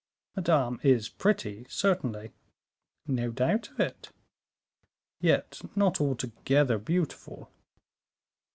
'""Madame 0.35 0.79
is 0.81 1.09
pretty, 1.09 1.67
certainly." 1.69 2.31
"No 3.05 3.29
doubt 3.29 3.69
of 3.69 3.79
it." 3.79 4.09
"Yet 5.19 5.61
not 5.75 6.01
altogether 6.01 6.79
beautiful." 6.79 7.51